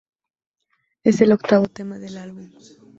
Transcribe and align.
Es 1.03 1.21
el 1.21 1.31
octavo 1.31 1.67
tema 1.67 1.99
del 1.99 2.17
álbum. 2.17 2.49